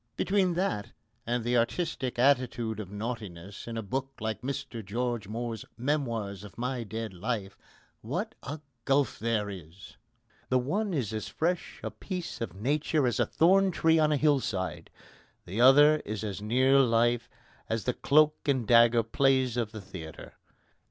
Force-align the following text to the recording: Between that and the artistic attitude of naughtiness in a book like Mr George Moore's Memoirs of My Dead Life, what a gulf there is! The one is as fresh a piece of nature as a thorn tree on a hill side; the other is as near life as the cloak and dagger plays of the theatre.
Between 0.17 0.55
that 0.55 0.93
and 1.27 1.43
the 1.43 1.55
artistic 1.57 2.17
attitude 2.17 2.79
of 2.79 2.89
naughtiness 2.89 3.67
in 3.67 3.77
a 3.77 3.83
book 3.83 4.13
like 4.19 4.41
Mr 4.41 4.83
George 4.83 5.27
Moore's 5.27 5.63
Memoirs 5.77 6.43
of 6.43 6.57
My 6.57 6.83
Dead 6.83 7.13
Life, 7.13 7.55
what 8.01 8.33
a 8.41 8.61
gulf 8.85 9.19
there 9.19 9.47
is! 9.47 9.97
The 10.49 10.57
one 10.57 10.91
is 10.91 11.13
as 11.13 11.27
fresh 11.27 11.79
a 11.83 11.91
piece 11.91 12.41
of 12.41 12.55
nature 12.55 13.05
as 13.05 13.19
a 13.19 13.27
thorn 13.27 13.69
tree 13.69 13.99
on 13.99 14.11
a 14.11 14.17
hill 14.17 14.39
side; 14.39 14.89
the 15.45 15.61
other 15.61 15.97
is 15.97 16.23
as 16.23 16.41
near 16.41 16.79
life 16.79 17.29
as 17.69 17.83
the 17.83 17.93
cloak 17.93 18.37
and 18.47 18.67
dagger 18.67 19.03
plays 19.03 19.55
of 19.55 19.71
the 19.71 19.81
theatre. 19.81 20.33